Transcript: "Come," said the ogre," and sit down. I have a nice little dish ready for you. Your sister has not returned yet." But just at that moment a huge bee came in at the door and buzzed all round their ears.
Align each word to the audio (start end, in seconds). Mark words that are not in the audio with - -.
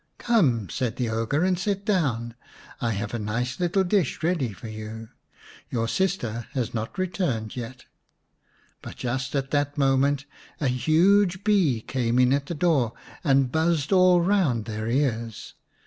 "Come," 0.31 0.67
said 0.69 0.95
the 0.95 1.09
ogre," 1.09 1.43
and 1.45 1.59
sit 1.59 1.85
down. 1.85 2.33
I 2.81 2.93
have 2.93 3.13
a 3.13 3.19
nice 3.19 3.59
little 3.59 3.83
dish 3.83 4.23
ready 4.23 4.51
for 4.51 4.67
you. 4.67 5.09
Your 5.69 5.87
sister 5.87 6.47
has 6.53 6.73
not 6.73 6.97
returned 6.97 7.55
yet." 7.55 7.85
But 8.81 8.95
just 8.95 9.35
at 9.35 9.51
that 9.51 9.77
moment 9.77 10.25
a 10.59 10.69
huge 10.69 11.43
bee 11.43 11.81
came 11.81 12.17
in 12.17 12.33
at 12.33 12.47
the 12.47 12.55
door 12.55 12.93
and 13.23 13.51
buzzed 13.51 13.91
all 13.91 14.21
round 14.21 14.65
their 14.65 14.87
ears. 14.87 15.53